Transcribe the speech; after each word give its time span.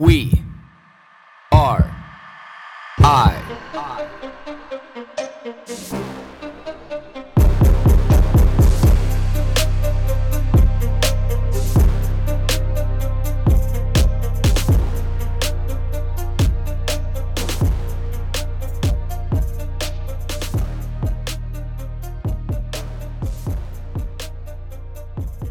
We 0.00 0.44
are 1.50 1.92
I. 3.00 3.34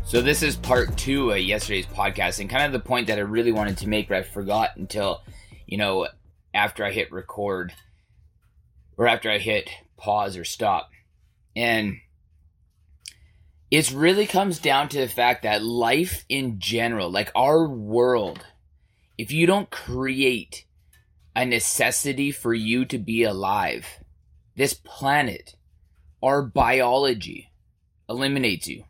So 0.08 0.21
this 0.21 0.42
is 0.42 0.55
part 0.55 0.98
two 0.98 1.32
of 1.32 1.39
yesterday's 1.39 1.86
podcast, 1.86 2.39
and 2.39 2.50
kind 2.50 2.64
of 2.64 2.71
the 2.71 2.80
point 2.80 3.07
that 3.07 3.18
I 3.18 3.24
really 3.24 3.52
wanted 3.52 3.80
to 3.80 3.89
make, 3.89 4.07
but 4.07 4.16
I 4.16 4.21
forgot 4.24 4.78
until, 4.78 5.21
you 5.66 5.78
know, 5.78 6.07
after 6.54 6.86
I 6.86 6.92
hit 6.92 7.11
record 7.11 7.74
or 8.96 9.06
after 9.06 9.30
I 9.30 9.38
hit 9.38 9.70
pause 9.97 10.38
or 10.38 10.46
stop. 10.46 10.92
And 11.57 11.97
it 13.70 13.92
really 13.92 14.25
comes 14.25 14.60
down 14.60 14.88
to 14.89 14.97
the 14.97 15.10
fact 15.10 15.43
that 15.43 15.61
life 15.61 16.24
in 16.30 16.58
general, 16.58 17.11
like 17.11 17.30
our 17.36 17.68
world, 17.68 18.46
if 19.18 19.33
you 19.33 19.46
don't 19.46 19.69
create 19.69 20.64
a 21.36 21.46
necessity 21.46 22.32
for 22.32 22.54
you 22.54 22.86
to 22.86 22.97
be 22.97 23.24
alive, 23.24 23.86
this 24.55 24.74
planet, 24.74 25.55
our 26.24 26.44
biology, 26.44 27.52
eliminates 28.08 28.69
you. 28.69 28.86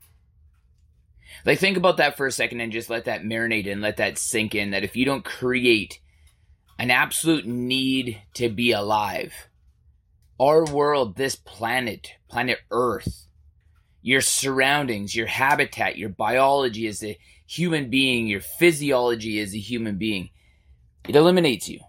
Like, 1.46 1.60
think 1.60 1.78
about 1.78 1.98
that 1.98 2.18
for 2.18 2.26
a 2.26 2.32
second 2.32 2.62
and 2.62 2.72
just 2.72 2.90
let 2.90 3.06
that 3.06 3.24
marinate 3.24 3.72
and 3.72 3.82
let 3.82 3.98
that 3.98 4.18
sink 4.18 4.56
in. 4.56 4.72
That 4.72 4.84
if 4.84 4.96
you 4.96 5.06
don't 5.06 5.24
create 5.24 6.00
an 6.80 6.92
absolute 6.92 7.46
need 7.46 8.22
to 8.36 8.50
be 8.50 8.72
alive, 8.72 9.34
our 10.40 10.66
world, 10.66 11.16
this 11.16 11.36
planet, 11.36 12.12
planet 12.30 12.60
Earth, 12.70 13.28
your 14.02 14.22
surroundings, 14.22 15.16
your 15.16 15.28
habitat, 15.28 15.98
your 15.98 16.10
biology 16.10 16.88
as 16.88 17.04
a 17.04 17.18
human 17.46 17.90
being, 17.90 18.28
your 18.28 18.42
physiology 18.42 19.40
as 19.40 19.54
a 19.54 19.60
human 19.60 19.98
being, 19.98 20.30
it 21.08 21.16
eliminates 21.16 21.68
you. 21.70 21.80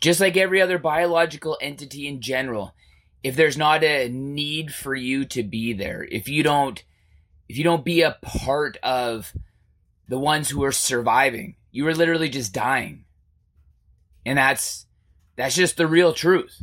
Just 0.00 0.20
like 0.20 0.36
every 0.36 0.60
other 0.60 0.78
biological 0.78 1.58
entity 1.60 2.06
in 2.06 2.20
general, 2.20 2.74
if 3.22 3.36
there's 3.36 3.56
not 3.56 3.82
a 3.82 4.08
need 4.08 4.72
for 4.72 4.94
you 4.94 5.24
to 5.26 5.42
be 5.42 5.72
there, 5.72 6.06
if 6.10 6.28
you 6.28 6.42
don't 6.42 6.84
if 7.48 7.56
you 7.56 7.64
don't 7.64 7.84
be 7.84 8.02
a 8.02 8.18
part 8.22 8.76
of 8.82 9.32
the 10.08 10.18
ones 10.18 10.48
who 10.48 10.64
are 10.64 10.72
surviving, 10.72 11.56
you 11.70 11.86
are 11.86 11.94
literally 11.94 12.28
just 12.28 12.52
dying. 12.52 13.04
And 14.24 14.38
that's 14.38 14.86
that's 15.36 15.54
just 15.54 15.76
the 15.76 15.86
real 15.86 16.12
truth. 16.12 16.62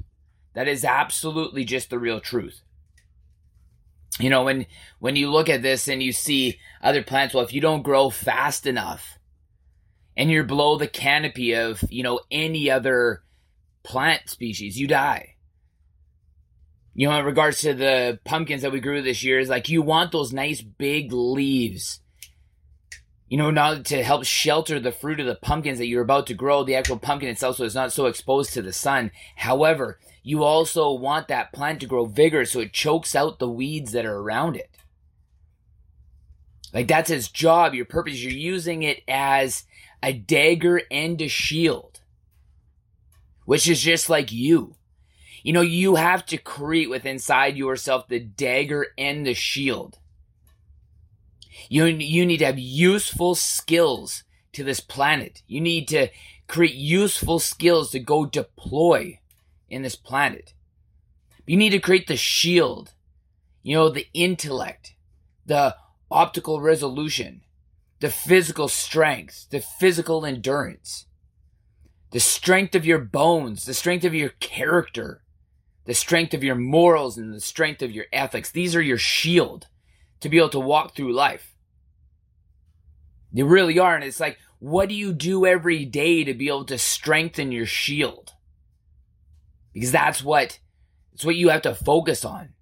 That 0.53 0.67
is 0.67 0.84
absolutely 0.84 1.66
just 1.66 1.90
the 1.90 2.00
real 2.00 2.20
truth. 2.20 2.62
You 4.20 4.30
know, 4.30 4.44
when 4.44 4.66
when 5.00 5.16
you 5.16 5.31
look 5.31 5.50
at 5.50 5.62
this 5.62 5.88
and 5.88 6.03
you 6.03 6.12
see 6.12 6.59
other 6.81 7.03
plants, 7.03 7.34
well, 7.34 7.44
if 7.44 7.53
you 7.53 7.62
don't 7.62 7.84
grow 7.84 8.09
fast 8.09 8.66
enough 8.68 9.18
and 10.16 10.30
you're 10.30 10.44
below 10.44 10.78
the 10.78 10.88
canopy 10.88 11.53
of, 11.53 11.84
you 11.90 12.03
know, 12.03 12.20
any 12.30 12.70
other 12.70 13.23
plant 13.84 14.30
species, 14.30 14.80
you 14.80 14.88
die 14.88 15.33
you 16.94 17.08
know, 17.08 17.17
in 17.17 17.25
regards 17.25 17.61
to 17.61 17.73
the 17.73 18.19
pumpkins 18.23 18.61
that 18.61 18.72
we 18.72 18.80
grew 18.80 19.02
this 19.02 19.23
year, 19.23 19.39
is 19.39 19.49
like 19.49 19.69
you 19.69 19.81
want 19.81 20.11
those 20.11 20.31
nice 20.31 20.61
big 20.61 21.11
leaves. 21.11 22.00
You 23.27 23.38
know, 23.38 23.50
not 23.50 23.85
to 23.85 24.03
help 24.03 24.25
shelter 24.25 24.80
the 24.80 24.91
fruit 24.91 25.19
of 25.19 25.25
the 25.25 25.33
pumpkins 25.33 25.80
that 25.80 25.88
you're 25.88 26.03
about 26.03 26.27
to 26.27 26.35
grow, 26.35 26.63
the 26.63 26.75
actual 26.75 27.00
pumpkin 27.00 27.30
itself, 27.30 27.55
so 27.55 27.63
it's 27.63 27.73
not 27.73 27.91
so 27.91 28.05
exposed 28.05 28.53
to 28.53 28.61
the 28.61 28.73
sun. 28.73 29.09
However, 29.35 29.97
you 30.22 30.44
also 30.44 30.91
want 30.94 31.30
that 31.30 31.52
plant 31.52 31.80
to 31.80 31.88
grow 31.88 32.05
vigorous 32.05 32.51
so 32.51 32.59
it 32.59 32.73
chokes 32.73 33.16
out 33.16 33.39
the 33.39 33.50
weeds 33.50 33.91
that 33.94 34.06
are 34.06 34.18
around 34.18 34.56
it. 34.56 34.69
Like 36.73 36.88
that's 36.88 37.09
its 37.09 37.28
job, 37.28 37.73
your 37.73 37.85
purpose. 37.85 38.22
You're 38.22 38.31
using 38.31 38.84
it 38.84 39.01
as 39.07 39.63
a 40.03 40.13
dagger 40.13 40.81
and 40.91 41.19
a 41.22 41.28
shield, 41.28 42.01
which 43.45 43.68
is 43.68 43.81
just 43.81 44.09
like 44.09 44.31
you. 44.31 44.75
You 45.44 45.54
know, 45.54 45.62
you 45.62 45.96
have 45.96 46.26
to 46.28 46.38
create 46.38 46.90
with 46.90 47.06
inside 47.06 47.58
yourself 47.58 48.08
the 48.08 48.20
dagger 48.20 48.88
and 48.98 49.26
the 49.26 49.34
shield. 49.34 50.00
You, 51.70 51.86
you 51.86 52.26
need 52.26 52.38
to 52.38 52.46
have 52.46 52.58
useful 52.58 53.36
skills 53.36 54.24
to 54.54 54.64
this 54.64 54.80
planet. 54.80 55.44
You 55.46 55.59
need 55.62 55.88
to 55.90 56.08
create 56.48 56.76
useful 56.76 57.40
skills 57.40 57.92
to 57.92 58.00
go 58.00 58.26
deploy 58.26 59.20
in 59.70 59.81
this 59.81 59.96
planet. 59.96 60.54
You 61.46 61.58
need 61.58 61.72
to 61.72 61.80
create 61.80 62.08
the 62.08 62.16
shield, 62.16 62.94
you 63.64 63.75
know, 63.75 63.90
the 63.90 64.08
intellect, 64.14 64.96
the 65.46 65.75
optical 66.10 66.62
resolution, 66.62 67.42
the 68.00 68.10
physical 68.10 68.70
strength, 68.70 69.48
the 69.50 69.60
physical 69.60 70.25
endurance, 70.25 71.06
the 72.12 72.20
strength 72.20 72.75
of 72.75 72.86
your 72.86 73.00
bones, 73.00 73.66
the 73.66 73.74
strength 73.74 74.06
of 74.06 74.14
your 74.14 74.30
character, 74.30 75.22
the 75.85 75.94
strength 75.94 76.33
of 76.33 76.44
your 76.44 76.55
morals 76.55 77.17
and 77.17 77.33
the 77.33 77.41
strength 77.41 77.81
of 77.81 77.91
your 77.91 78.05
ethics. 78.13 78.51
These 78.51 78.75
are 78.75 78.81
your 78.81 78.97
shield 78.97 79.67
to 80.21 80.29
be 80.29 80.38
able 80.38 80.49
to 80.49 80.59
walk 80.59 80.95
through 80.95 81.13
life. 81.13 81.53
They 83.33 83.44
really 83.44 83.79
are. 83.79 83.95
And 83.95 84.03
it's 84.03 84.19
like, 84.19 84.38
what 84.59 84.88
do 84.88 84.95
you 84.95 85.11
do 85.11 85.45
every 85.45 85.83
day 85.85 86.23
to 86.23 86.33
be 86.33 86.47
able 86.47 86.66
to 86.66 86.77
strengthen 86.77 87.51
your 87.51 87.66
shield? 87.66 88.31
Because 89.73 89.91
that's 89.91 90.23
what, 90.23 90.59
it's 91.13 91.25
what 91.25 91.35
you 91.35 91.49
have 91.49 91.63
to 91.63 91.75
focus 91.75 92.23
on. 92.23 92.53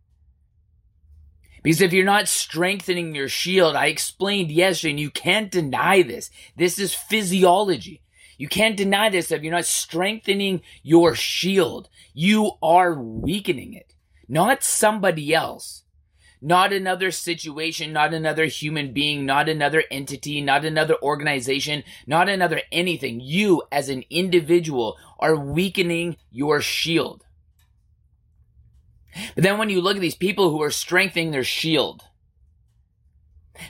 Because 1.61 1.81
if 1.81 1.93
you're 1.93 2.05
not 2.05 2.27
strengthening 2.27 3.13
your 3.13 3.27
shield, 3.27 3.75
I 3.75 3.87
explained 3.87 4.49
yesterday, 4.49 4.91
and 4.91 4.99
you 4.99 5.11
can't 5.11 5.51
deny 5.51 6.01
this. 6.01 6.31
This 6.55 6.79
is 6.79 6.95
physiology. 6.95 8.01
You 8.41 8.47
can't 8.47 8.75
deny 8.75 9.07
this 9.07 9.31
if 9.31 9.43
you're 9.43 9.53
not 9.53 9.67
strengthening 9.67 10.63
your 10.81 11.13
shield. 11.13 11.89
You 12.15 12.53
are 12.63 12.95
weakening 12.95 13.75
it. 13.75 13.93
Not 14.27 14.63
somebody 14.63 15.31
else. 15.31 15.83
Not 16.41 16.73
another 16.73 17.11
situation, 17.11 17.93
not 17.93 18.15
another 18.15 18.45
human 18.45 18.93
being, 18.93 19.27
not 19.27 19.47
another 19.47 19.83
entity, 19.91 20.41
not 20.41 20.65
another 20.65 20.95
organization, 21.03 21.83
not 22.07 22.29
another 22.29 22.61
anything. 22.71 23.19
You 23.19 23.61
as 23.71 23.89
an 23.89 24.05
individual 24.09 24.97
are 25.19 25.35
weakening 25.35 26.17
your 26.31 26.61
shield. 26.61 27.23
But 29.35 29.43
then 29.43 29.59
when 29.59 29.69
you 29.69 29.81
look 29.81 29.97
at 29.97 30.01
these 30.01 30.15
people 30.15 30.49
who 30.49 30.63
are 30.63 30.71
strengthening 30.71 31.29
their 31.29 31.43
shield, 31.43 32.05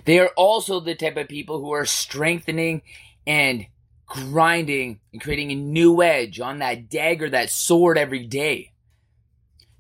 they 0.06 0.18
are 0.18 0.31
also 0.38 0.80
the 0.80 0.96
type 0.96 1.18
of 1.18 1.28
people 1.28 1.60
who 1.60 1.72
are 1.72 1.86
strengthening 1.86 2.84
and 3.28 3.66
grinding 4.12 5.00
and 5.14 5.22
creating 5.22 5.52
a 5.52 5.56
new 5.56 6.04
edge 6.04 6.40
on 6.42 6.60
that 6.60 6.90
dagger, 6.90 7.30
that 7.30 7.50
sword 7.50 7.98
every 7.98 8.26
day. 8.28 8.74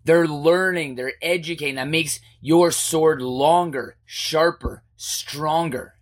They're 0.05 0.27
learning, 0.27 0.95
they're 0.95 1.13
educating. 1.21 1.75
That 1.75 1.89
makes 1.89 2.21
your 2.39 2.71
sword 2.71 3.21
longer, 3.21 3.97
sharper, 4.05 4.83
stronger. 4.95 5.95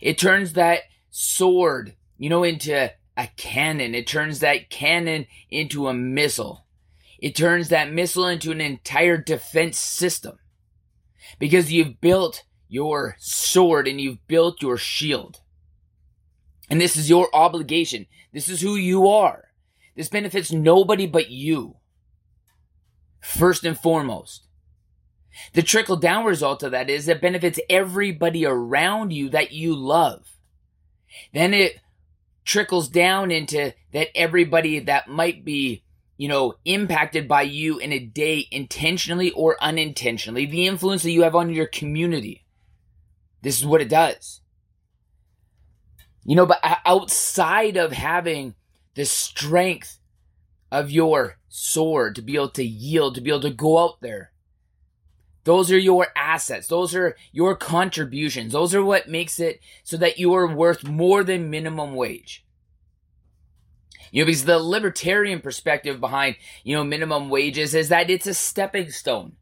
It 0.00 0.16
turns 0.18 0.54
that 0.54 0.80
sword, 1.10 1.94
you 2.16 2.30
know, 2.30 2.42
into 2.42 2.90
a 3.16 3.26
cannon. 3.36 3.94
It 3.94 4.06
turns 4.06 4.40
that 4.40 4.70
cannon 4.70 5.26
into 5.50 5.86
a 5.86 5.94
missile. 5.94 6.64
It 7.18 7.36
turns 7.36 7.68
that 7.68 7.92
missile 7.92 8.26
into 8.26 8.50
an 8.52 8.62
entire 8.62 9.18
defense 9.18 9.78
system. 9.78 10.38
Because 11.38 11.70
you've 11.70 12.00
built 12.00 12.44
your 12.68 13.16
sword 13.18 13.86
and 13.86 14.00
you've 14.00 14.26
built 14.26 14.62
your 14.62 14.78
shield. 14.78 15.40
And 16.70 16.80
this 16.80 16.96
is 16.96 17.10
your 17.10 17.28
obligation. 17.34 18.06
This 18.32 18.48
is 18.48 18.60
who 18.60 18.76
you 18.76 19.08
are. 19.08 19.48
This 19.96 20.08
benefits 20.08 20.52
nobody 20.52 21.06
but 21.06 21.30
you. 21.30 21.76
First 23.20 23.64
and 23.64 23.78
foremost. 23.78 24.46
The 25.52 25.62
trickle 25.62 25.96
down 25.96 26.24
result 26.24 26.62
of 26.62 26.70
that 26.70 26.88
is 26.88 27.08
it 27.08 27.20
benefits 27.20 27.60
everybody 27.68 28.46
around 28.46 29.12
you 29.12 29.28
that 29.30 29.52
you 29.52 29.74
love. 29.74 30.38
Then 31.34 31.52
it 31.52 31.80
trickles 32.44 32.88
down 32.88 33.30
into 33.30 33.74
that 33.92 34.08
everybody 34.14 34.78
that 34.80 35.08
might 35.08 35.44
be, 35.44 35.82
you 36.16 36.28
know, 36.28 36.54
impacted 36.64 37.28
by 37.28 37.42
you 37.42 37.78
in 37.78 37.92
a 37.92 37.98
day 37.98 38.46
intentionally 38.50 39.30
or 39.32 39.56
unintentionally, 39.62 40.46
the 40.46 40.66
influence 40.66 41.02
that 41.02 41.10
you 41.10 41.22
have 41.22 41.34
on 41.34 41.52
your 41.52 41.66
community. 41.66 42.44
This 43.42 43.58
is 43.58 43.66
what 43.66 43.80
it 43.80 43.88
does. 43.88 44.39
You 46.24 46.36
know, 46.36 46.46
but 46.46 46.60
outside 46.84 47.76
of 47.76 47.92
having 47.92 48.54
the 48.94 49.04
strength 49.04 49.98
of 50.70 50.90
your 50.90 51.38
sword 51.48 52.14
to 52.16 52.22
be 52.22 52.34
able 52.34 52.50
to 52.50 52.64
yield, 52.64 53.14
to 53.14 53.20
be 53.20 53.30
able 53.30 53.40
to 53.40 53.50
go 53.50 53.78
out 53.78 54.00
there, 54.00 54.32
those 55.44 55.72
are 55.72 55.78
your 55.78 56.08
assets. 56.14 56.68
Those 56.68 56.94
are 56.94 57.16
your 57.32 57.56
contributions. 57.56 58.52
Those 58.52 58.74
are 58.74 58.84
what 58.84 59.08
makes 59.08 59.40
it 59.40 59.60
so 59.82 59.96
that 59.96 60.18
you 60.18 60.34
are 60.34 60.54
worth 60.54 60.84
more 60.84 61.24
than 61.24 61.50
minimum 61.50 61.94
wage. 61.94 62.44
You 64.12 64.22
know, 64.22 64.26
because 64.26 64.44
the 64.44 64.58
libertarian 64.58 65.40
perspective 65.40 66.00
behind, 66.00 66.36
you 66.64 66.74
know, 66.74 66.84
minimum 66.84 67.30
wages 67.30 67.74
is 67.74 67.88
that 67.88 68.10
it's 68.10 68.26
a 68.26 68.34
stepping 68.34 68.90
stone. 68.90 69.36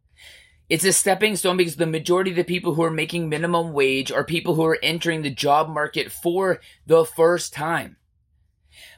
It's 0.69 0.85
a 0.85 0.93
stepping 0.93 1.37
stone 1.37 1.57
because 1.57 1.77
the 1.77 1.87
majority 1.87 2.31
of 2.31 2.37
the 2.37 2.45
people 2.45 2.75
who 2.75 2.83
are 2.83 2.91
making 2.91 3.29
minimum 3.29 3.73
wage 3.73 4.13
are 4.13 4.25
people 4.25 4.55
who 4.55 4.65
are 4.65 4.79
entering 4.83 5.23
the 5.23 5.31
job 5.31 5.69
market 5.71 6.13
for 6.13 6.61
the 6.87 7.07
first 7.07 7.55
time. 7.55 7.97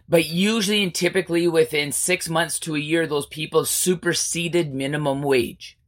But 0.09 0.27
usually 0.27 0.83
and 0.83 0.93
typically 0.93 1.47
within 1.47 1.93
six 1.93 2.29
months 2.29 2.59
to 2.61 2.75
a 2.75 2.81
year, 2.81 3.07
those 3.07 3.27
people 3.27 3.65
superseded 3.65 4.75
minimum 4.75 5.23
wage. 5.23 5.79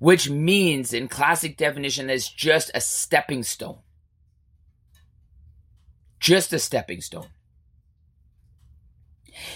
Which 0.00 0.28
means 0.28 0.92
in 0.92 1.06
classic 1.06 1.56
definition, 1.56 2.08
that's 2.08 2.28
just 2.28 2.72
a 2.74 2.80
stepping 2.80 3.44
stone. 3.44 3.78
Just 6.18 6.52
a 6.52 6.58
stepping 6.58 7.00
stone. 7.00 7.28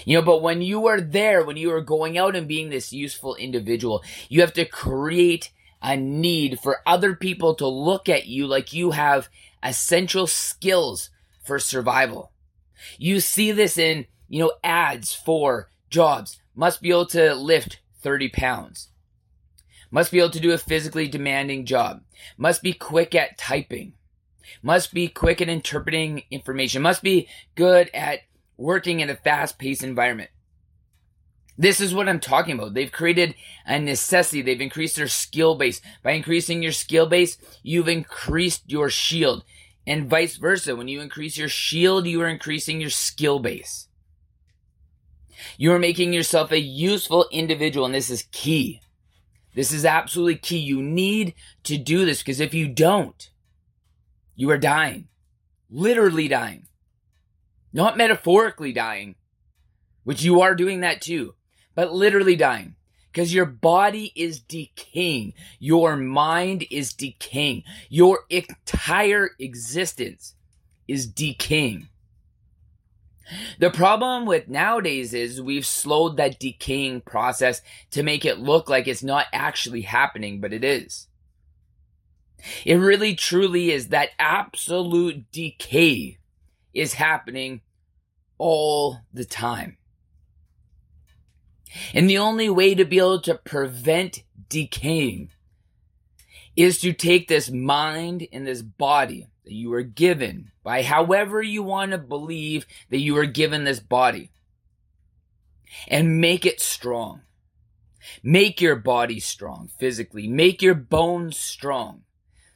You 0.05 0.17
know, 0.17 0.23
but 0.23 0.41
when 0.41 0.61
you 0.61 0.87
are 0.87 1.01
there, 1.01 1.43
when 1.43 1.57
you 1.57 1.71
are 1.73 1.81
going 1.81 2.17
out 2.17 2.35
and 2.35 2.47
being 2.47 2.69
this 2.69 2.93
useful 2.93 3.35
individual, 3.35 4.03
you 4.29 4.41
have 4.41 4.53
to 4.53 4.65
create 4.65 5.51
a 5.81 5.95
need 5.95 6.59
for 6.59 6.81
other 6.85 7.15
people 7.15 7.55
to 7.55 7.67
look 7.67 8.09
at 8.09 8.27
you 8.27 8.47
like 8.47 8.73
you 8.73 8.91
have 8.91 9.29
essential 9.63 10.27
skills 10.27 11.09
for 11.43 11.59
survival. 11.59 12.31
You 12.97 13.19
see 13.19 13.51
this 13.51 13.77
in, 13.77 14.05
you 14.27 14.39
know, 14.39 14.53
ads 14.63 15.13
for 15.13 15.69
jobs. 15.89 16.39
Must 16.55 16.81
be 16.81 16.89
able 16.89 17.05
to 17.07 17.35
lift 17.35 17.79
30 18.01 18.29
pounds. 18.29 18.89
Must 19.89 20.11
be 20.11 20.19
able 20.19 20.31
to 20.31 20.39
do 20.39 20.51
a 20.51 20.57
physically 20.57 21.07
demanding 21.07 21.65
job. 21.65 22.01
Must 22.37 22.61
be 22.61 22.73
quick 22.73 23.15
at 23.15 23.37
typing. 23.37 23.93
Must 24.61 24.93
be 24.93 25.07
quick 25.07 25.41
at 25.41 25.49
interpreting 25.49 26.23
information. 26.31 26.81
Must 26.81 27.03
be 27.03 27.27
good 27.55 27.89
at 27.93 28.21
working 28.57 28.99
in 28.99 29.09
a 29.09 29.15
fast 29.15 29.57
paced 29.57 29.83
environment. 29.83 30.31
This 31.57 31.81
is 31.81 31.93
what 31.93 32.07
I'm 32.07 32.19
talking 32.19 32.57
about. 32.57 32.73
They've 32.73 32.91
created 32.91 33.33
a 33.65 33.79
necessity. 33.79 34.41
They've 34.41 34.61
increased 34.61 34.95
their 34.95 35.07
skill 35.07 35.55
base. 35.55 35.81
By 36.03 36.11
increasing 36.11 36.61
your 36.61 36.71
skill 36.71 37.07
base, 37.07 37.37
you've 37.63 37.87
increased 37.87 38.63
your 38.67 38.89
shield. 38.89 39.43
And 39.85 40.09
vice 40.09 40.37
versa. 40.37 40.75
When 40.75 40.87
you 40.87 41.01
increase 41.01 41.37
your 41.37 41.49
shield, 41.49 42.05
you 42.05 42.21
are 42.21 42.27
increasing 42.27 42.79
your 42.79 42.91
skill 42.91 43.39
base. 43.39 43.87
You 45.57 45.71
are 45.73 45.79
making 45.79 46.13
yourself 46.13 46.51
a 46.51 46.59
useful 46.59 47.27
individual, 47.31 47.85
and 47.85 47.95
this 47.95 48.09
is 48.09 48.27
key. 48.31 48.81
This 49.55 49.71
is 49.71 49.85
absolutely 49.85 50.35
key. 50.35 50.57
You 50.57 50.83
need 50.83 51.33
to 51.63 51.77
do 51.77 52.05
this 52.05 52.19
because 52.19 52.39
if 52.39 52.53
you 52.53 52.67
don't, 52.67 53.29
you 54.35 54.49
are 54.51 54.57
dying. 54.57 55.07
Literally 55.69 56.27
dying. 56.27 56.67
Not 57.77 57.95
metaphorically 57.95 58.73
dying, 58.73 59.13
which 60.03 60.23
you 60.23 60.41
are 60.41 60.55
doing 60.55 60.79
that 60.79 60.99
too, 60.99 61.35
but 61.75 61.93
literally 61.93 62.35
dying. 62.35 62.73
Because 63.11 63.35
your 63.35 63.45
body 63.45 64.11
is 64.15 64.39
decaying. 64.39 65.35
Your 65.59 65.95
mind 65.95 66.65
is 66.71 66.91
decaying. 66.91 67.65
Your 67.87 68.21
entire 68.31 69.29
existence 69.37 70.33
is 70.87 71.05
decaying. 71.05 71.89
The 73.59 73.69
problem 73.69 74.25
with 74.25 74.47
nowadays 74.47 75.13
is 75.13 75.39
we've 75.39 75.65
slowed 75.65 76.17
that 76.17 76.39
decaying 76.39 77.01
process 77.01 77.61
to 77.91 78.01
make 78.01 78.25
it 78.25 78.39
look 78.39 78.69
like 78.69 78.87
it's 78.87 79.03
not 79.03 79.27
actually 79.31 79.81
happening, 79.81 80.41
but 80.41 80.51
it 80.51 80.63
is. 80.63 81.09
It 82.65 82.77
really 82.77 83.13
truly 83.13 83.69
is 83.69 83.89
that 83.89 84.09
absolute 84.17 85.31
decay 85.31 86.17
is 86.73 86.93
happening 86.93 87.61
all 88.37 88.99
the 89.13 89.25
time. 89.25 89.77
And 91.93 92.09
the 92.09 92.17
only 92.17 92.49
way 92.49 92.75
to 92.75 92.85
be 92.85 92.97
able 92.97 93.21
to 93.21 93.35
prevent 93.35 94.23
decaying 94.49 95.29
is 96.55 96.79
to 96.79 96.93
take 96.93 97.27
this 97.27 97.51
mind 97.51 98.27
and 98.31 98.47
this 98.47 98.61
body 98.61 99.27
that 99.43 99.53
you 99.53 99.71
are 99.73 99.83
given 99.83 100.51
by 100.63 100.81
however 100.81 101.41
you 101.41 101.61
want 101.61 101.91
to 101.91 101.97
believe 101.97 102.65
that 102.89 102.99
you 102.99 103.17
are 103.17 103.25
given 103.25 103.63
this 103.63 103.79
body 103.79 104.31
and 105.87 106.19
make 106.19 106.45
it 106.45 106.59
strong. 106.59 107.21
Make 108.23 108.61
your 108.61 108.75
body 108.75 109.19
strong 109.19 109.69
physically. 109.79 110.27
Make 110.27 110.61
your 110.61 110.73
bones 110.73 111.37
strong. 111.37 112.03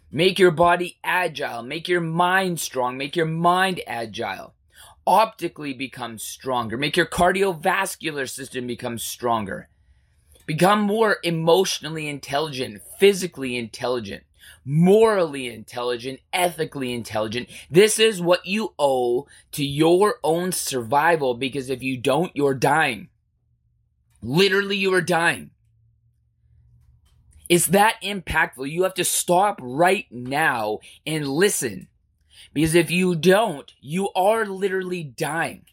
Make 0.10 0.40
your 0.40 0.52
body 0.52 0.98
agile. 1.04 1.62
Make 1.62 1.88
your 1.88 2.02
mind 2.02 2.60
strong. 2.60 2.98
Make 2.98 3.16
your 3.16 3.26
mind 3.26 3.82
agile 3.86 4.56
optically 5.06 5.74
become 5.74 6.18
stronger. 6.18 6.78
Make 6.78 6.98
your 6.98 7.06
cardiovascular 7.06 8.30
system 8.30 8.68
become 8.68 8.98
stronger. 8.98 9.70
Become 10.46 10.82
more 10.82 11.18
emotionally 11.24 12.08
intelligent, 12.08 12.82
physically 13.00 13.56
intelligent, 13.58 14.24
morally 14.66 15.48
intelligent, 15.48 16.20
ethically 16.34 16.94
intelligent. 16.94 17.50
This 17.70 18.00
is 18.00 18.22
what 18.22 18.46
you 18.46 18.74
owe 18.78 19.28
to 19.54 19.66
your 19.66 20.16
own 20.24 20.52
survival 20.52 21.36
because 21.36 21.70
if 21.70 21.82
you 21.82 21.98
don't, 21.98 22.36
you're 22.36 22.54
dying. 22.54 23.10
Literally, 24.22 24.78
you 24.78 24.94
are 24.94 25.02
dying. 25.02 25.52
It's 27.50 27.68
that 27.68 27.96
impactful. 28.02 28.72
You 28.72 28.84
have 28.84 28.94
to 28.94 29.04
stop 29.04 29.60
right 29.62 30.06
now 30.10 30.80
and 31.06 31.28
listen. 31.28 31.88
Because 32.54 32.76
if 32.76 32.92
you 32.92 33.16
don't, 33.16 33.72
you 33.82 34.10
are 34.14 34.46
literally 34.46 35.04
dying. 35.04 35.66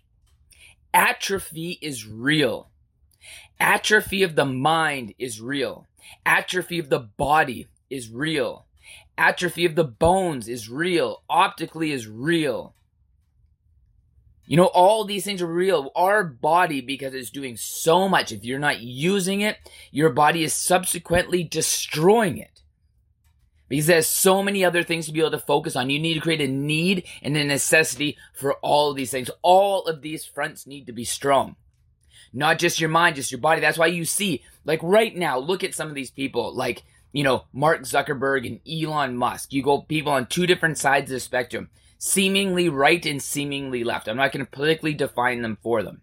Atrophy 0.94 1.78
is 1.82 2.06
real. 2.06 2.70
Atrophy 3.60 4.22
of 4.22 4.36
the 4.36 4.44
mind 4.44 5.14
is 5.18 5.40
real. 5.40 5.86
Atrophy 6.24 6.78
of 6.78 6.88
the 6.88 7.00
body 7.00 7.66
is 7.90 8.10
real. 8.10 8.66
Atrophy 9.16 9.64
of 9.64 9.74
the 9.74 9.84
bones 9.84 10.48
is 10.48 10.68
real. 10.68 11.22
Optically 11.28 11.92
is 11.92 12.06
real. 12.06 12.74
You 14.46 14.56
know, 14.56 14.66
all 14.66 15.04
these 15.04 15.24
things 15.24 15.42
are 15.42 15.46
real. 15.46 15.90
Our 15.94 16.24
body, 16.24 16.80
because 16.80 17.12
it's 17.12 17.28
doing 17.28 17.56
so 17.58 18.08
much, 18.08 18.32
if 18.32 18.44
you're 18.44 18.58
not 18.58 18.80
using 18.80 19.42
it, 19.42 19.58
your 19.90 20.10
body 20.10 20.42
is 20.42 20.54
subsequently 20.54 21.44
destroying 21.44 22.38
it 22.38 22.62
because 23.68 23.86
there's 23.86 24.06
so 24.06 24.42
many 24.42 24.64
other 24.64 24.82
things 24.82 25.06
to 25.06 25.12
be 25.12 25.20
able 25.20 25.30
to 25.32 25.38
focus 25.38 25.76
on. 25.76 25.90
You 25.90 25.98
need 25.98 26.14
to 26.14 26.20
create 26.20 26.40
a 26.40 26.48
need 26.48 27.06
and 27.22 27.36
a 27.36 27.44
necessity 27.44 28.16
for 28.32 28.54
all 28.54 28.90
of 28.90 28.96
these 28.96 29.10
things. 29.10 29.30
All 29.42 29.84
of 29.86 30.02
these 30.02 30.24
fronts 30.24 30.66
need 30.66 30.86
to 30.86 30.92
be 30.92 31.04
strong. 31.04 31.56
Not 32.32 32.58
just 32.58 32.80
your 32.80 32.90
mind, 32.90 33.16
just 33.16 33.32
your 33.32 33.40
body. 33.40 33.60
That's 33.60 33.78
why 33.78 33.86
you 33.86 34.04
see, 34.04 34.42
like 34.64 34.80
right 34.82 35.14
now, 35.14 35.38
look 35.38 35.64
at 35.64 35.74
some 35.74 35.88
of 35.88 35.94
these 35.94 36.10
people, 36.10 36.54
like, 36.54 36.82
you 37.12 37.24
know, 37.24 37.44
Mark 37.52 37.82
Zuckerberg 37.82 38.46
and 38.46 38.60
Elon 38.68 39.16
Musk. 39.16 39.52
You 39.52 39.62
go 39.62 39.82
people 39.82 40.12
on 40.12 40.26
two 40.26 40.46
different 40.46 40.78
sides 40.78 41.10
of 41.10 41.16
the 41.16 41.20
spectrum, 41.20 41.70
seemingly 41.98 42.68
right 42.68 43.04
and 43.06 43.22
seemingly 43.22 43.82
left. 43.82 44.08
I'm 44.08 44.16
not 44.16 44.32
going 44.32 44.44
to 44.44 44.50
politically 44.50 44.94
define 44.94 45.42
them 45.42 45.58
for 45.62 45.82
them. 45.82 46.02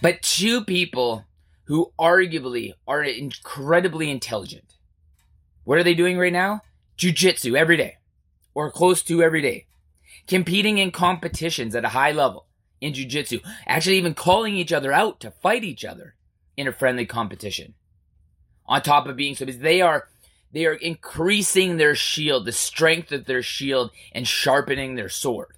But 0.00 0.22
two 0.22 0.64
people 0.64 1.26
who 1.64 1.92
arguably 1.98 2.72
are 2.86 3.02
incredibly 3.02 4.10
intelligent 4.10 4.76
what 5.64 5.78
are 5.78 5.84
they 5.84 5.94
doing 5.94 6.18
right 6.18 6.32
now? 6.32 6.62
Jiu-jitsu 6.96 7.56
every 7.56 7.76
day 7.76 7.96
or 8.54 8.70
close 8.70 9.02
to 9.02 9.22
every 9.22 9.40
day. 9.40 9.66
Competing 10.26 10.78
in 10.78 10.90
competitions 10.90 11.74
at 11.74 11.84
a 11.84 11.90
high 11.90 12.12
level 12.12 12.46
in 12.80 12.94
jiu-jitsu. 12.94 13.40
Actually 13.66 13.96
even 13.96 14.14
calling 14.14 14.54
each 14.54 14.72
other 14.72 14.92
out 14.92 15.20
to 15.20 15.30
fight 15.30 15.64
each 15.64 15.84
other 15.84 16.14
in 16.56 16.68
a 16.68 16.72
friendly 16.72 17.06
competition. 17.06 17.74
On 18.66 18.80
top 18.80 19.06
of 19.06 19.16
being 19.16 19.34
so 19.34 19.46
busy, 19.46 19.58
they 19.58 19.80
are 19.80 20.08
they 20.52 20.66
are 20.66 20.74
increasing 20.74 21.76
their 21.76 21.94
shield, 21.94 22.44
the 22.44 22.52
strength 22.52 23.10
of 23.10 23.24
their 23.24 23.42
shield 23.42 23.90
and 24.12 24.28
sharpening 24.28 24.94
their 24.94 25.08
sword. 25.08 25.56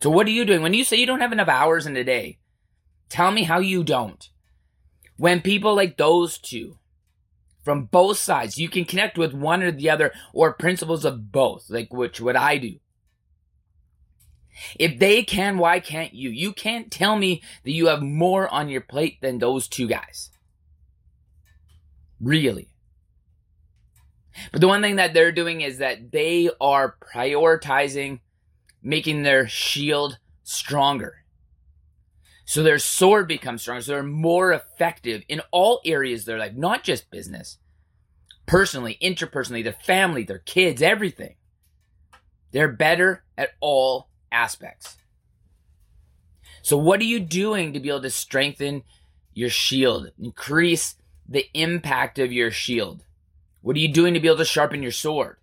So 0.00 0.08
what 0.08 0.26
are 0.26 0.30
you 0.30 0.46
doing? 0.46 0.62
When 0.62 0.72
you 0.72 0.82
say 0.82 0.96
you 0.96 1.06
don't 1.06 1.20
have 1.20 1.32
enough 1.32 1.48
hours 1.48 1.86
in 1.86 1.94
a 1.96 2.02
day, 2.02 2.38
tell 3.10 3.30
me 3.30 3.42
how 3.42 3.58
you 3.58 3.84
don't. 3.84 4.30
When 5.18 5.42
people 5.42 5.74
like 5.74 5.98
those 5.98 6.38
two 6.38 6.78
from 7.62 7.84
both 7.84 8.18
sides. 8.18 8.58
You 8.58 8.68
can 8.68 8.84
connect 8.84 9.18
with 9.18 9.32
one 9.32 9.62
or 9.62 9.70
the 9.70 9.90
other 9.90 10.12
or 10.32 10.52
principles 10.52 11.04
of 11.04 11.32
both, 11.32 11.70
like 11.70 11.92
which 11.92 12.20
what 12.20 12.36
I 12.36 12.58
do. 12.58 12.76
If 14.78 14.98
they 14.98 15.22
can, 15.22 15.58
why 15.58 15.80
can't 15.80 16.14
you? 16.14 16.30
You 16.30 16.52
can't 16.52 16.90
tell 16.90 17.16
me 17.16 17.42
that 17.64 17.72
you 17.72 17.86
have 17.86 18.02
more 18.02 18.52
on 18.52 18.68
your 18.68 18.80
plate 18.80 19.20
than 19.20 19.38
those 19.38 19.68
two 19.68 19.86
guys. 19.86 20.30
Really. 22.20 22.68
But 24.52 24.60
the 24.60 24.68
one 24.68 24.82
thing 24.82 24.96
that 24.96 25.14
they're 25.14 25.32
doing 25.32 25.60
is 25.60 25.78
that 25.78 26.12
they 26.12 26.50
are 26.60 26.96
prioritizing 27.14 28.20
making 28.82 29.22
their 29.22 29.46
shield 29.48 30.18
stronger. 30.42 31.19
So 32.50 32.64
their 32.64 32.80
sword 32.80 33.28
becomes 33.28 33.62
stronger. 33.62 33.80
So 33.80 33.92
they're 33.92 34.02
more 34.02 34.52
effective 34.52 35.22
in 35.28 35.40
all 35.52 35.80
areas 35.84 36.22
of 36.22 36.26
their 36.26 36.38
life, 36.38 36.56
not 36.56 36.82
just 36.82 37.08
business. 37.08 37.58
Personally, 38.44 38.98
interpersonally, 39.00 39.62
their 39.62 39.72
family, 39.72 40.24
their 40.24 40.40
kids, 40.40 40.82
everything. 40.82 41.36
They're 42.50 42.66
better 42.66 43.22
at 43.38 43.50
all 43.60 44.08
aspects. 44.32 44.96
So, 46.62 46.76
what 46.76 46.98
are 46.98 47.04
you 47.04 47.20
doing 47.20 47.72
to 47.72 47.78
be 47.78 47.88
able 47.88 48.02
to 48.02 48.10
strengthen 48.10 48.82
your 49.32 49.48
shield, 49.48 50.10
increase 50.18 50.96
the 51.28 51.46
impact 51.54 52.18
of 52.18 52.32
your 52.32 52.50
shield? 52.50 53.04
What 53.60 53.76
are 53.76 53.78
you 53.78 53.92
doing 53.92 54.14
to 54.14 54.20
be 54.20 54.26
able 54.26 54.38
to 54.38 54.44
sharpen 54.44 54.82
your 54.82 54.90
sword? 54.90 55.36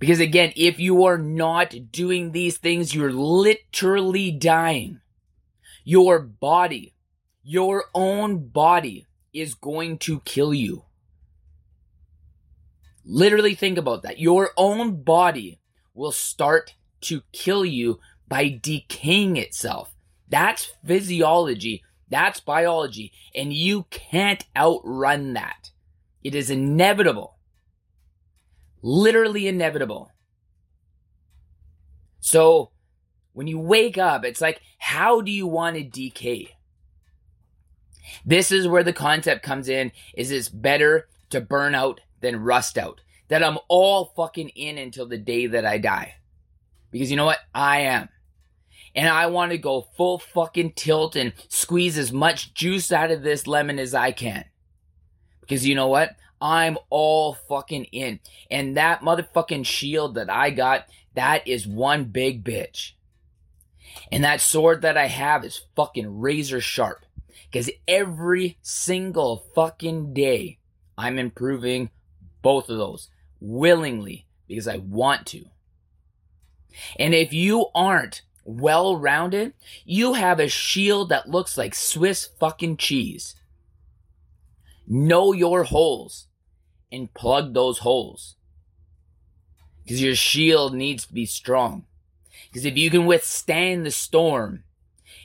Because 0.00 0.18
again, 0.18 0.52
if 0.56 0.80
you 0.80 1.04
are 1.04 1.16
not 1.16 1.92
doing 1.92 2.32
these 2.32 2.58
things, 2.58 2.92
you're 2.92 3.12
literally 3.12 4.32
dying. 4.32 4.98
Your 5.84 6.18
body, 6.18 6.94
your 7.42 7.84
own 7.94 8.48
body 8.48 9.06
is 9.32 9.54
going 9.54 9.98
to 9.98 10.20
kill 10.20 10.54
you. 10.54 10.84
Literally 13.04 13.54
think 13.54 13.76
about 13.76 14.02
that. 14.02 14.18
Your 14.18 14.50
own 14.56 15.02
body 15.02 15.60
will 15.92 16.12
start 16.12 16.74
to 17.02 17.22
kill 17.32 17.64
you 17.64 18.00
by 18.26 18.58
decaying 18.62 19.36
itself. 19.36 19.94
That's 20.28 20.72
physiology. 20.86 21.82
That's 22.08 22.40
biology. 22.40 23.12
And 23.34 23.52
you 23.52 23.84
can't 23.90 24.44
outrun 24.56 25.34
that. 25.34 25.70
It 26.22 26.34
is 26.34 26.48
inevitable. 26.48 27.36
Literally 28.80 29.46
inevitable. 29.46 30.10
So 32.20 32.70
when 33.34 33.46
you 33.46 33.58
wake 33.58 33.98
up, 33.98 34.24
it's 34.24 34.40
like, 34.40 34.62
how 34.78 35.20
do 35.20 35.30
you 35.30 35.46
want 35.46 35.76
to 35.76 35.82
decay? 35.82 36.56
This 38.24 38.50
is 38.50 38.66
where 38.66 38.84
the 38.84 38.92
concept 38.92 39.42
comes 39.42 39.68
in 39.68 39.92
is 40.14 40.30
it's 40.30 40.48
better 40.48 41.08
to 41.30 41.40
burn 41.40 41.74
out 41.74 42.00
than 42.20 42.40
rust 42.40 42.78
out. 42.78 43.00
That 43.28 43.42
I'm 43.42 43.58
all 43.68 44.12
fucking 44.16 44.50
in 44.50 44.78
until 44.78 45.06
the 45.06 45.18
day 45.18 45.46
that 45.46 45.66
I 45.66 45.78
die. 45.78 46.16
Because 46.90 47.10
you 47.10 47.16
know 47.16 47.24
what? 47.24 47.40
I 47.54 47.80
am. 47.80 48.08
And 48.94 49.08
I 49.08 49.26
want 49.26 49.50
to 49.50 49.58
go 49.58 49.88
full 49.96 50.20
fucking 50.20 50.72
tilt 50.72 51.16
and 51.16 51.32
squeeze 51.48 51.98
as 51.98 52.12
much 52.12 52.54
juice 52.54 52.92
out 52.92 53.10
of 53.10 53.22
this 53.22 53.46
lemon 53.46 53.80
as 53.80 53.94
I 53.94 54.12
can. 54.12 54.44
Because 55.40 55.66
you 55.66 55.74
know 55.74 55.88
what? 55.88 56.14
I'm 56.40 56.78
all 56.90 57.34
fucking 57.34 57.84
in. 57.84 58.20
And 58.50 58.76
that 58.76 59.00
motherfucking 59.00 59.66
shield 59.66 60.14
that 60.14 60.30
I 60.30 60.50
got, 60.50 60.86
that 61.14 61.48
is 61.48 61.66
one 61.66 62.04
big 62.04 62.44
bitch. 62.44 62.92
And 64.10 64.24
that 64.24 64.40
sword 64.40 64.82
that 64.82 64.96
I 64.96 65.06
have 65.06 65.44
is 65.44 65.62
fucking 65.76 66.20
razor 66.20 66.60
sharp. 66.60 67.04
Because 67.50 67.70
every 67.86 68.58
single 68.62 69.44
fucking 69.54 70.14
day, 70.14 70.58
I'm 70.98 71.18
improving 71.18 71.90
both 72.42 72.68
of 72.68 72.78
those 72.78 73.08
willingly 73.40 74.26
because 74.48 74.68
I 74.68 74.78
want 74.78 75.26
to. 75.28 75.44
And 76.98 77.14
if 77.14 77.32
you 77.32 77.66
aren't 77.74 78.22
well 78.44 78.96
rounded, 78.96 79.54
you 79.84 80.14
have 80.14 80.40
a 80.40 80.48
shield 80.48 81.08
that 81.08 81.28
looks 81.28 81.56
like 81.56 81.74
Swiss 81.74 82.28
fucking 82.38 82.76
cheese. 82.76 83.34
Know 84.86 85.32
your 85.32 85.64
holes 85.64 86.26
and 86.92 87.12
plug 87.14 87.54
those 87.54 87.78
holes. 87.78 88.36
Because 89.82 90.02
your 90.02 90.14
shield 90.14 90.74
needs 90.74 91.06
to 91.06 91.12
be 91.12 91.26
strong. 91.26 91.84
Because 92.54 92.66
if 92.66 92.78
you 92.78 92.88
can 92.88 93.06
withstand 93.06 93.84
the 93.84 93.90
storm, 93.90 94.62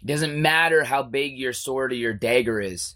it 0.01 0.07
doesn't 0.07 0.41
matter 0.41 0.83
how 0.83 1.03
big 1.03 1.37
your 1.37 1.53
sword 1.53 1.91
or 1.91 1.95
your 1.95 2.11
dagger 2.11 2.59
is. 2.59 2.95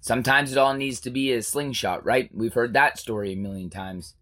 Sometimes 0.00 0.50
it 0.50 0.58
all 0.58 0.74
needs 0.74 0.98
to 1.02 1.10
be 1.10 1.32
a 1.32 1.40
slingshot, 1.40 2.04
right? 2.04 2.28
We've 2.34 2.52
heard 2.52 2.72
that 2.72 2.98
story 2.98 3.32
a 3.32 3.36
million 3.36 3.70
times. 3.70 4.16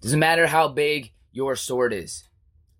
Doesn't 0.00 0.20
matter 0.20 0.46
how 0.46 0.68
big 0.68 1.12
your 1.32 1.56
sword 1.56 1.92
is. 1.92 2.22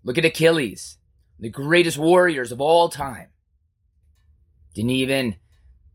Look 0.05 0.17
at 0.17 0.23
Achilles, 0.23 0.99
the 1.37 1.49
greatest 1.49 1.97
warriors 1.97 2.53
of 2.53 2.61
all 2.61 2.87
time. 2.87 3.27
Didn't 4.73 4.91
even 4.91 5.35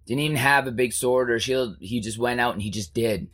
didn't 0.06 0.20
even 0.20 0.36
have 0.36 0.66
a 0.66 0.70
big 0.70 0.92
sword 0.92 1.30
or 1.30 1.40
shield. 1.40 1.78
He 1.80 2.02
just 2.02 2.18
went 2.18 2.40
out 2.40 2.52
and 2.52 2.60
he 2.60 2.70
just 2.70 2.92
did. 2.92 3.28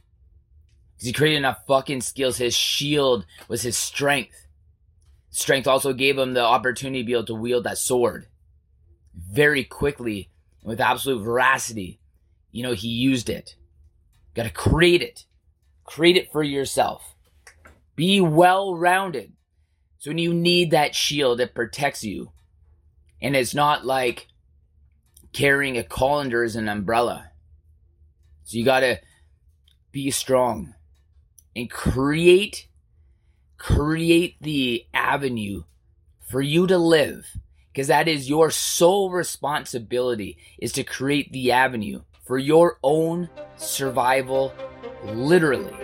Because 0.94 1.06
he 1.08 1.12
created 1.12 1.38
enough 1.38 1.66
fucking 1.66 2.02
skills. 2.02 2.36
His 2.36 2.54
shield 2.54 3.26
was 3.48 3.62
his 3.62 3.76
strength. 3.76 4.43
Strength 5.34 5.66
also 5.66 5.92
gave 5.92 6.16
him 6.16 6.32
the 6.32 6.44
opportunity 6.44 7.02
to 7.02 7.06
be 7.06 7.12
able 7.12 7.24
to 7.24 7.34
wield 7.34 7.64
that 7.64 7.76
sword 7.76 8.28
very 9.16 9.64
quickly 9.64 10.30
and 10.62 10.68
with 10.68 10.80
absolute 10.80 11.24
veracity. 11.24 11.98
You 12.52 12.62
know, 12.62 12.72
he 12.72 12.86
used 12.86 13.28
it. 13.28 13.56
Got 14.34 14.44
to 14.44 14.50
create 14.50 15.02
it. 15.02 15.24
Create 15.82 16.16
it 16.16 16.30
for 16.30 16.44
yourself. 16.44 17.16
Be 17.96 18.20
well 18.20 18.76
rounded. 18.76 19.32
So 19.98 20.10
when 20.10 20.18
you 20.18 20.32
need 20.32 20.70
that 20.70 20.94
shield, 20.94 21.40
it 21.40 21.52
protects 21.52 22.04
you. 22.04 22.30
And 23.20 23.34
it's 23.34 23.56
not 23.56 23.84
like 23.84 24.28
carrying 25.32 25.76
a 25.76 25.82
colander 25.82 26.44
as 26.44 26.54
an 26.54 26.68
umbrella. 26.68 27.32
So 28.44 28.56
you 28.56 28.64
gotta 28.64 29.00
be 29.90 30.12
strong 30.12 30.74
and 31.56 31.68
create 31.68 32.68
create 33.64 34.36
the 34.42 34.86
avenue 34.92 35.62
for 36.28 36.42
you 36.42 36.66
to 36.66 36.76
live. 36.76 37.38
Because 37.72 37.86
that 37.86 38.08
is 38.08 38.28
your 38.28 38.50
sole 38.50 39.10
responsibility 39.10 40.36
is 40.58 40.70
to 40.72 40.84
create 40.84 41.32
the 41.32 41.50
avenue 41.50 42.02
for 42.26 42.36
your 42.36 42.78
own 42.82 43.30
survival 43.56 44.52
literally 45.04 45.74